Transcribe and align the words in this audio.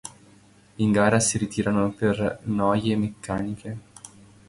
In 0.77 0.91
gara 0.91 1.19
si 1.19 1.37
ritirarono 1.37 1.91
per 1.91 2.39
noie 2.45 2.95
meccaniche. 2.97 3.77